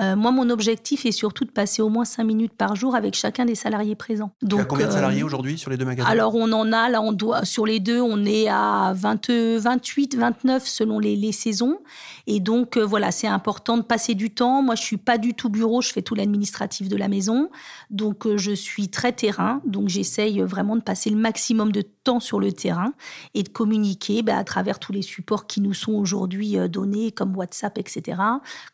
[0.00, 3.14] Euh, moi, mon objectif est surtout de passer au moins 5 minutes par jour avec
[3.14, 4.32] chacun des salariés présents.
[4.42, 6.08] Donc, tu as combien de salariés euh, aujourd'hui sur les deux magasins?
[6.08, 10.16] Alors, on en a, là, on doit, sur les deux, on est à 20, 28,
[10.16, 11.78] 29 selon les, les saisons.
[12.26, 14.62] Et donc, euh, voilà, c'est important de passer du temps.
[14.62, 17.50] Moi, je suis pas du tout bureau, je fais tout l'administratif de la maison.
[17.90, 19.60] Donc, je suis très terrain.
[19.64, 22.92] Donc, j'essaye vraiment de passer le maximum de temps sur le terrain
[23.34, 27.36] et de communiquer bah, à travers tous les supports qui nous sont aujourd'hui donnés, comme
[27.36, 28.20] WhatsApp, etc.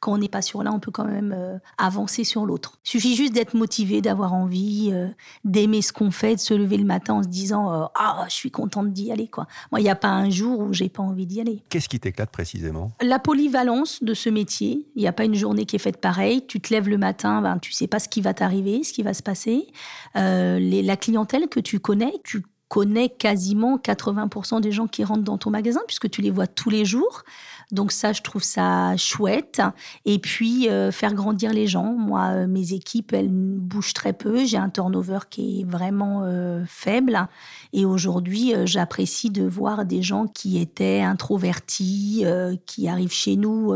[0.01, 2.79] Quand on n'est pas sur là, on peut quand même même euh, avancer sur l'autre.
[2.85, 5.09] Il suffit juste d'être motivé, d'avoir envie, euh,
[5.45, 8.51] d'aimer ce qu'on fait, de se lever le matin en se disant ah je suis
[8.51, 9.47] contente d'y aller quoi.
[9.71, 11.63] Moi il n'y a pas un jour où j'ai pas envie d'y aller.
[11.69, 12.93] Qu'est-ce qui t'éclate précisément?
[13.01, 14.87] La polyvalence de ce métier.
[14.97, 16.47] Il n'y a pas une journée qui est faite pareil.
[16.47, 19.03] Tu te lèves le matin, ben tu sais pas ce qui va t'arriver, ce qui
[19.03, 19.67] va se passer.
[20.15, 25.51] la clientèle que tu connais, tu connais quasiment 80% des gens qui rentrent dans ton
[25.51, 27.25] magasin puisque tu les vois tous les jours.
[27.73, 29.61] Donc ça, je trouve ça chouette.
[30.05, 31.95] Et puis, euh, faire grandir les gens.
[31.97, 34.45] Moi, euh, mes équipes, elles bougent très peu.
[34.45, 37.29] J'ai un turnover qui est vraiment euh, faible.
[37.73, 42.25] Et aujourd'hui, j'apprécie de voir des gens qui étaient introvertis,
[42.67, 43.73] qui arrivent chez nous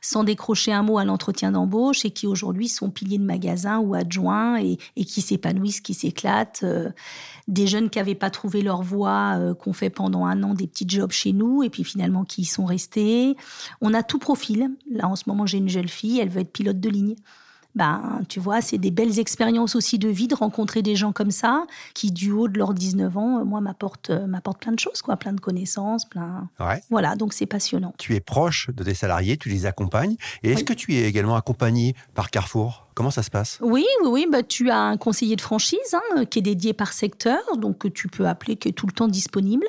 [0.00, 3.94] sans décrocher un mot à l'entretien d'embauche et qui aujourd'hui sont piliers de magasin ou
[3.94, 6.64] adjoints et, et qui s'épanouissent, qui s'éclatent
[7.48, 10.66] des jeunes qui n'avaient pas trouvé leur voie, euh, qu'on fait pendant un an des
[10.66, 13.36] petits jobs chez nous, et puis finalement qui y sont restés.
[13.80, 14.70] On a tout profil.
[14.90, 17.16] Là, en ce moment, j'ai une jeune fille, elle veut être pilote de ligne
[17.74, 21.30] ben, tu vois, c'est des belles expériences aussi de vie, de rencontrer des gens comme
[21.30, 24.78] ça, qui, du haut de leurs 19 ans, euh, moi, m'apportent, euh, m'apportent plein de
[24.78, 26.48] choses, quoi, plein de connaissances, plein.
[26.90, 27.92] Voilà, donc c'est passionnant.
[27.98, 30.16] Tu es proche de tes salariés, tu les accompagnes.
[30.42, 32.83] Et est-ce que tu es également accompagné par Carrefour?
[32.94, 33.58] Comment ça se passe?
[33.60, 34.26] Oui, oui, oui.
[34.30, 37.88] Bah, tu as un conseiller de franchise hein, qui est dédié par secteur, donc que
[37.88, 39.66] tu peux appeler, qui est tout le temps disponible.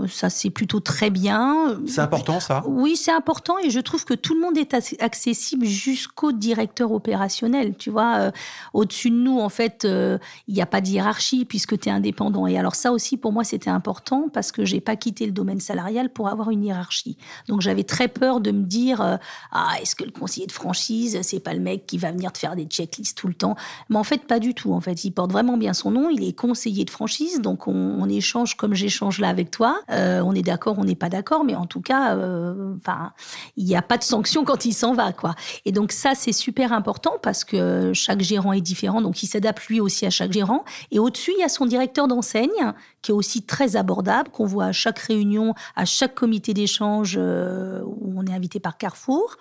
[0.00, 1.78] Euh, ça, c'est plutôt très bien.
[1.86, 2.64] C'est important, ça?
[2.66, 7.76] Oui, c'est important et je trouve que tout le monde est accessible jusqu'au directeur opérationnel.
[7.76, 8.30] Tu vois, euh,
[8.72, 11.92] au-dessus de nous, en fait, euh, il n'y a pas de hiérarchie puisque tu es
[11.92, 12.48] indépendant.
[12.48, 15.60] Et alors, ça aussi, pour moi, c'était important parce que j'ai pas quitté le domaine
[15.60, 17.18] salarial pour avoir une hiérarchie.
[17.46, 19.18] Donc, j'avais très peur de me dire
[19.52, 22.38] Ah, est-ce que le conseiller de franchise, c'est pas le mec qui va venir te
[22.38, 23.56] faire des checklist tout le temps.
[23.88, 24.72] Mais en fait, pas du tout.
[24.72, 26.10] En fait, il porte vraiment bien son nom.
[26.10, 29.80] Il est conseiller de franchise, donc on, échange comme j'échange là avec toi.
[29.90, 33.12] Euh, on est d'accord, on n'est pas d'accord, mais en tout cas, euh, enfin,
[33.56, 35.34] il n'y a pas de sanction quand il s'en va, quoi.
[35.64, 39.66] Et donc ça, c'est super important parce que chaque gérant est différent, donc il s'adapte
[39.66, 40.64] lui aussi à chaque gérant.
[40.90, 44.66] Et au-dessus, il y a son directeur d'enseigne qui est aussi très abordable, qu'on voit
[44.66, 49.36] à chaque réunion, à chaque comité d'échange euh, où on est invité par Carrefour.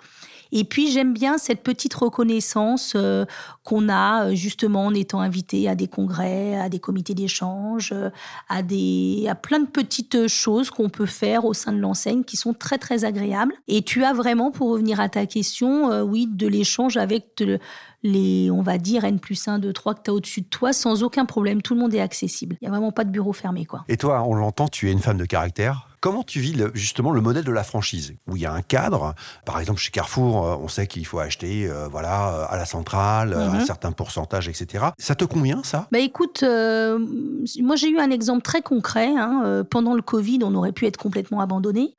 [0.55, 3.25] Et puis j'aime bien cette petite reconnaissance euh,
[3.63, 8.11] qu'on a euh, justement en étant invité à des congrès, à des comités d'échange, euh,
[8.49, 12.37] à des à plein de petites choses qu'on peut faire au sein de l'enseigne qui
[12.37, 13.55] sont très très agréables.
[13.67, 17.43] Et tu as vraiment, pour revenir à ta question, oui, de l'échange avec
[18.03, 20.71] les, on va dire, N plus 1, 2, 3 que tu as au-dessus de toi
[20.71, 21.63] sans aucun problème.
[21.63, 22.57] Tout le monde est accessible.
[22.61, 23.65] Il n'y a vraiment pas de bureau fermé.
[23.65, 23.85] quoi.
[23.87, 25.92] Et toi, on l'entend, tu es une femme de caractère?
[26.03, 29.15] Comment tu vis justement le modèle de la franchise où il y a un cadre
[29.45, 32.65] Par exemple, chez Carrefour, euh, on sait qu'il faut acheter euh, voilà, euh, à la
[32.65, 33.65] centrale un mhm.
[33.65, 34.87] certain pourcentage, etc.
[34.97, 35.87] Ça te convient, ça?
[35.93, 39.13] Bah Écoute, moi j'ai eu un exemple très concret.
[39.15, 39.63] Hein.
[39.69, 41.95] pendant le Covid, on aurait pu être complètement abandonné.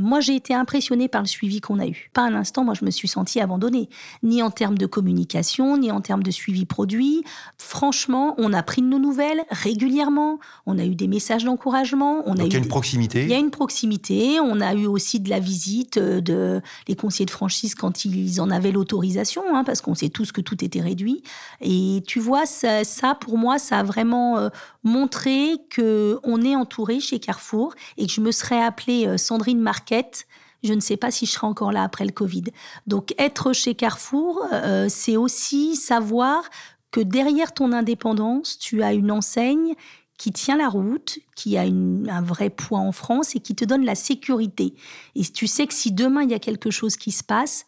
[0.00, 2.10] moi, j'ai été impressionnée par le suivi qu'on a eu.
[2.14, 3.88] Pas un instant, moi, je me suis sentie abandonnée.
[4.22, 7.24] Ni en termes de communication, ni en termes de suivi produit.
[7.58, 10.38] Franchement, on a pris de nos nouvelles régulièrement.
[10.66, 12.22] On a eu des messages d'encouragement.
[12.26, 14.38] On a eu il y a une proximité une proximité.
[14.40, 18.40] On a eu aussi de la visite euh, de les conseillers de franchise quand ils
[18.40, 21.22] en avaient l'autorisation, hein, parce qu'on sait tous que tout était réduit.
[21.60, 24.48] Et tu vois, ça, pour moi, ça a vraiment euh,
[24.84, 29.60] montré que on est entouré chez Carrefour et que je me serais appelée euh, Sandrine
[29.60, 30.26] Marquette
[30.62, 32.44] je ne sais pas si je serai encore là après le Covid.
[32.86, 34.46] Donc être chez Carrefour,
[34.90, 36.42] c'est aussi savoir
[36.90, 39.74] que derrière ton indépendance, tu as une enseigne
[40.20, 43.86] qui tient la route, qui a un vrai poids en France et qui te donne
[43.86, 44.74] la sécurité.
[45.14, 47.64] Et tu sais que si demain il y a quelque chose qui se passe,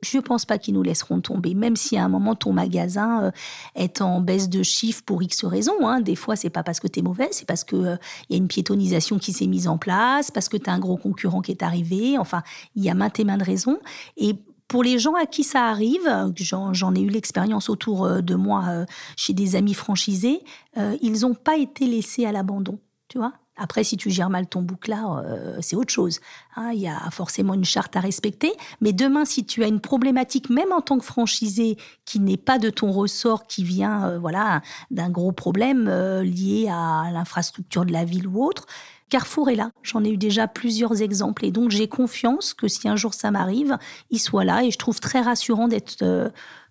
[0.00, 3.24] je ne pense pas qu'ils nous laisseront tomber, même si à un moment ton magasin
[3.24, 3.30] euh,
[3.74, 5.86] est en baisse de chiffre pour X raisons.
[5.86, 6.00] Hein.
[6.00, 7.96] Des fois, c'est pas parce que tu es mauvais, c'est parce qu'il euh,
[8.30, 10.96] y a une piétonisation qui s'est mise en place, parce que tu as un gros
[10.96, 12.16] concurrent qui est arrivé.
[12.16, 12.42] Enfin,
[12.76, 13.78] il y a maintes et maintes raisons.
[14.16, 14.36] Et
[14.68, 18.64] pour les gens à qui ça arrive, j'en ai eu l'expérience autour euh, de moi
[18.68, 18.84] euh,
[19.16, 20.42] chez des amis franchisés,
[20.76, 22.78] euh, ils n'ont pas été laissés à l'abandon,
[23.08, 23.32] tu vois.
[23.60, 25.20] Après, si tu gères mal ton bouclard,
[25.62, 26.20] c'est autre chose.
[26.54, 26.70] Hein.
[26.74, 28.52] Il y a forcément une charte à respecter.
[28.80, 32.60] Mais demain, si tu as une problématique, même en tant que franchisé, qui n'est pas
[32.60, 38.28] de ton ressort, qui vient voilà d'un gros problème lié à l'infrastructure de la ville
[38.28, 38.64] ou autre,
[39.08, 39.70] Carrefour est là.
[39.82, 43.30] J'en ai eu déjà plusieurs exemples et donc j'ai confiance que si un jour ça
[43.30, 43.78] m'arrive,
[44.10, 46.28] il soit là et je trouve très rassurant d'être euh,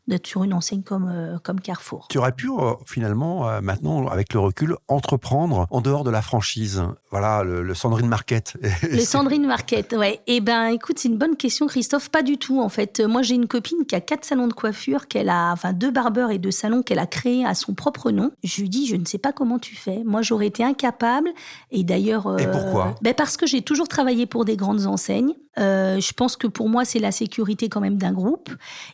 [0.07, 2.07] d'être sur une enseigne comme, euh, comme Carrefour.
[2.09, 6.21] Tu aurais pu euh, finalement, euh, maintenant, avec le recul, entreprendre en dehors de la
[6.21, 6.83] franchise.
[7.11, 8.55] Voilà, le, Sandrine Market.
[8.83, 10.21] Le Sandrine Market, ouais.
[10.27, 12.09] Eh ben, écoute, c'est une bonne question, Christophe.
[12.09, 13.01] Pas du tout, en fait.
[13.01, 16.31] Moi, j'ai une copine qui a quatre salons de coiffure, qu'elle a, enfin, deux barbeurs
[16.31, 18.31] et deux salons qu'elle a créés à son propre nom.
[18.43, 20.03] Je lui dis, je ne sais pas comment tu fais.
[20.05, 21.29] Moi, j'aurais été incapable.
[21.71, 22.39] Et d'ailleurs.
[22.39, 22.95] et pourquoi?
[23.01, 25.33] ben Parce que j'ai toujours travaillé pour des grandes enseignes.
[25.59, 28.49] Euh, je pense que pour moi, c'est la sécurité quand même d'un groupe.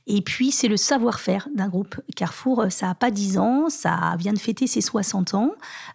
[0.07, 1.99] Et puis, c'est le savoir-faire d'un groupe.
[2.15, 5.51] Carrefour, euh, ça n'a pas 10 ans, ça vient de fêter ses 60 ans.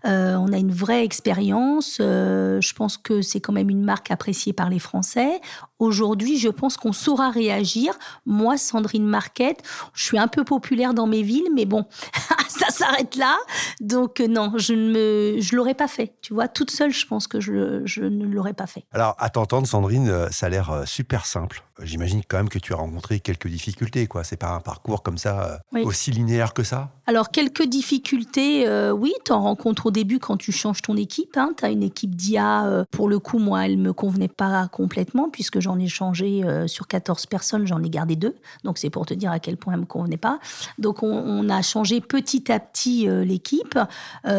[0.07, 1.96] Euh, on a une vraie expérience.
[1.98, 5.40] je pense que c'est quand même une marque appréciée par les Français.
[5.78, 7.94] Aujourd'hui, je pense qu'on saura réagir.
[8.26, 9.62] Moi, Sandrine Marquette,
[9.94, 11.87] je suis un peu populaire dans mes villes, mais bon,
[12.48, 13.37] ça s'arrête là.
[13.81, 16.14] Donc non, je ne me, je l'aurais pas fait.
[16.20, 18.85] Tu vois, toute seule, je pense que je, je ne l'aurais pas fait.
[18.92, 21.62] Alors, à t'entendre, Sandrine, ça a l'air euh, super simple.
[21.83, 24.25] J'imagine quand même que tu as rencontré quelques difficultés, quoi.
[24.25, 26.91] C'est pas un parcours comme ça, euh, aussi linéaire que ça?
[27.07, 31.37] Alors, quelques difficultés, euh, oui, tu en rencontres au début quand tu changes ton équipe.
[31.37, 31.53] Hein.
[31.57, 35.61] Tu as une équipe d'IA, pour le coup, moi, elle me convenait pas complètement, puisque
[35.61, 38.35] j'en ai changé sur 14 personnes, j'en ai gardé deux.
[38.64, 40.38] Donc, c'est pour te dire à quel point elle me convenait pas.
[40.79, 43.79] Donc, on, on a changé petit à petit l'équipe.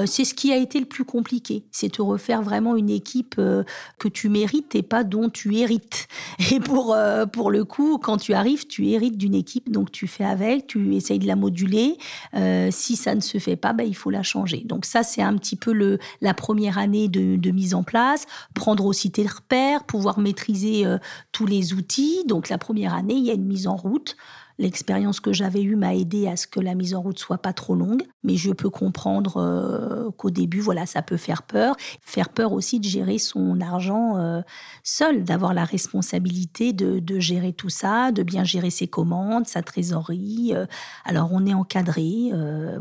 [0.05, 1.63] c'est ce qui a été le plus compliqué.
[1.71, 6.07] C'est te refaire vraiment une équipe que tu mérites et pas dont tu hérites.
[6.51, 10.07] Et pour, euh, pour le coup, quand tu arrives, tu hérites d'une équipe, donc tu
[10.07, 11.97] fais avec, tu essayes de la moduler.
[12.35, 14.63] Euh, si ça ne se fait pas, ben, il faut la changer.
[14.65, 18.25] Donc ça, c'est un petit peu le, la première année de, mise en place.
[18.53, 20.97] Prendre aussi tes repères, pouvoir maîtriser euh,
[21.31, 22.23] tous les outils.
[22.27, 24.15] Donc la première année, il y a une mise en route.
[24.59, 27.53] L'expérience que j'avais eue m'a aidé à ce que la mise en route soit pas
[27.53, 31.77] trop longue, mais je peux comprendre euh, qu'au début, voilà, ça peut faire peur.
[32.01, 34.41] Faire peur aussi de gérer son argent euh,
[34.83, 40.51] seul, d'avoir la responsabilité de, gérer tout ça, de bien gérer ses commandes, sa trésorerie.
[40.53, 40.65] Euh.
[41.05, 42.31] alors, on est encadré,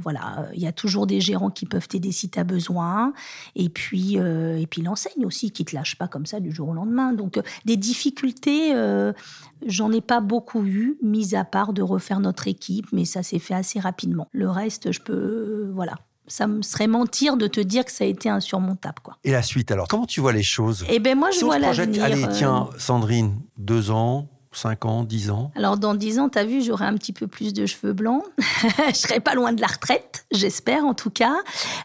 [0.01, 0.49] voilà.
[0.55, 3.13] Il y a toujours des gérants qui peuvent t'aider si tu as besoin.
[3.55, 6.75] Et puis, et puis l'enseigne aussi, qui te lâche pas comme ça du jour au
[6.75, 7.13] lendemain.
[7.13, 8.73] Donc, des difficultés,
[9.65, 13.39] j'en ai pas beaucoup eu, mis à part de refaire notre équipe, mais ça s'est
[13.39, 14.29] fait assez rapidement.
[14.33, 15.95] Le reste, je peux, voilà,
[16.27, 18.99] ça me serait mentir de te dire que ça a été insurmontable.
[19.03, 19.17] Quoi.
[19.25, 20.85] Et la suite, alors, comment tu vois les choses?
[20.89, 22.05] Eh bien, moi, je vois l'avenir.
[22.05, 26.39] Allez, tiens, euh, Sandrine, deux ans, 5 ans, 10 ans Alors, dans 10 ans, tu
[26.39, 28.25] as vu, j'aurai un petit peu plus de cheveux blancs.
[28.89, 31.37] je serai pas loin de la retraite, j'espère en tout cas.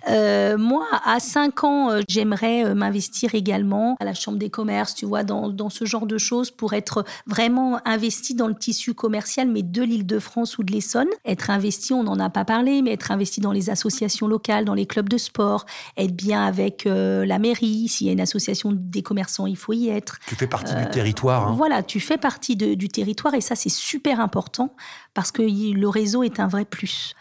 [0.09, 4.95] Euh, moi, à 5 ans, euh, j'aimerais euh, m'investir également à la Chambre des commerces,
[4.95, 8.93] tu vois, dans, dans, ce genre de choses pour être vraiment investi dans le tissu
[8.93, 11.07] commercial, mais de l'île de France ou de l'Essonne.
[11.25, 14.73] Être investi, on n'en a pas parlé, mais être investi dans les associations locales, dans
[14.73, 15.65] les clubs de sport,
[15.97, 17.87] être bien avec la mairie.
[17.87, 20.19] S'il y a une association des commerçants, il faut y être.
[20.27, 21.47] Tu fais partie du territoire.
[21.47, 21.55] Hein.
[21.57, 24.75] Voilà, tu fais partie du territoire et ça c'est super important
[25.13, 27.13] parce que le réseau est un vrai plus.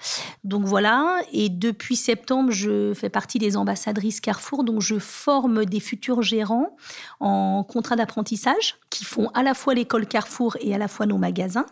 [0.44, 5.80] Donc voilà, et depuis septembre, je fais partie des ambassadrices Carrefour, donc je forme des
[5.80, 6.76] futurs gérants
[7.20, 11.18] en contrat d'apprentissage qui font à la fois l'école Carrefour et à la fois nos
[11.18, 11.66] magasins.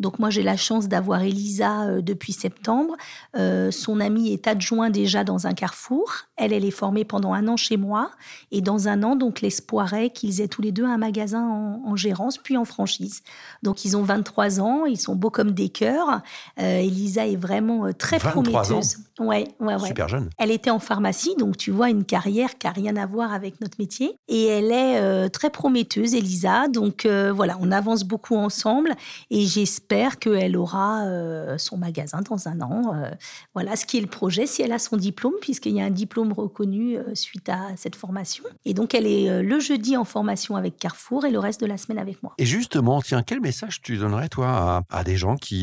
[0.00, 2.96] Donc moi j'ai la chance d'avoir Elisa euh, depuis septembre.
[3.36, 6.12] Euh, son amie est adjoint déjà dans un Carrefour.
[6.36, 8.10] Elle, elle est formée pendant un an chez moi
[8.50, 11.82] et dans un an donc l'espoir est qu'ils aient tous les deux un magasin en,
[11.86, 13.22] en, gérance puis en franchise.
[13.62, 16.20] Donc ils ont 23 ans, ils sont beaux comme des cœurs.
[16.60, 18.96] Euh, Elisa est vraiment très prometteuse.
[19.18, 19.88] Ouais, ouais, ouais.
[19.88, 20.30] Super jeune.
[20.38, 23.60] Elle était en pharmacie, donc tu vois une carrière qui a rien à voir avec
[23.60, 24.16] notre métier.
[24.28, 26.68] Et elle est très prometteuse, Elisa.
[26.68, 28.94] Donc voilà, on avance beaucoup ensemble
[29.30, 32.94] et j'espère qu'elle aura euh, son magasin dans un an.
[32.94, 33.10] Euh,
[33.54, 35.90] voilà ce qui est le projet, si elle a son diplôme, puisqu'il y a un
[35.90, 38.44] diplôme reconnu euh, suite à cette formation.
[38.64, 41.76] Et donc, elle est le jeudi en formation avec Carrefour et le reste de la
[41.76, 42.34] semaine avec moi.
[42.38, 45.53] Et justement, tiens, quel message tu donnerais, toi, à, des gens qui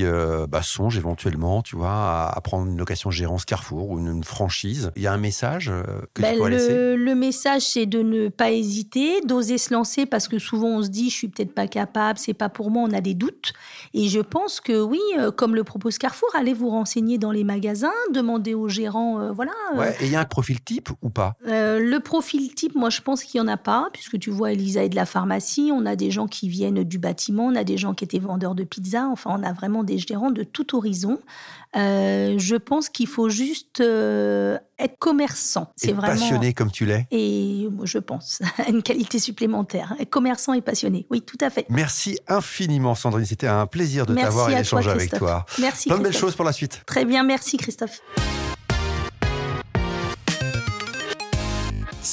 [0.49, 5.01] bah, songent éventuellement, tu vois, à, prendre une location gérance Carrefour ou une, franchise Il
[5.01, 5.71] y a un message
[6.13, 6.95] que tu ben, pourrais le, laisser?
[6.95, 10.89] Le message, c'est de ne pas hésiter, d'oser se lancer, parce que souvent, on se
[10.89, 13.53] dit, je suis peut-être pas capable, c'est pas pour moi, on a des doutes.
[13.93, 17.43] Et je pense que oui, euh, comme le propose Carrefour, allez vous renseigner dans les
[17.43, 19.51] magasins, demandez aux gérants, euh, voilà.
[19.73, 19.79] Euh.
[19.79, 21.35] Ouais, et il y a un profil type ou pas?
[21.45, 24.83] Le profil type, moi je pense qu'il n'y en a pas, puisque tu vois, Elisa
[24.83, 27.77] est de la pharmacie, on a des gens qui viennent du bâtiment, on a des
[27.77, 31.19] gens qui étaient vendeurs de pizza, enfin on a vraiment des gérants de tout horizon.
[31.73, 35.71] je pense qu'il faut juste être commerçant.
[35.75, 37.07] C'est vraiment passionné comme tu l'es.
[37.11, 39.95] Et je pense une qualité supplémentaire.
[39.99, 41.05] Être commerçant et passionné.
[41.09, 41.65] Oui, tout à fait.
[41.69, 43.25] Merci infiniment, Sandrine.
[43.25, 45.45] C'était un plaisir de t'avoir et d'échanger avec toi.
[45.59, 45.89] Merci.
[45.89, 46.81] Plein de belles choses pour la suite.
[46.85, 48.01] Très bien, merci Christophe.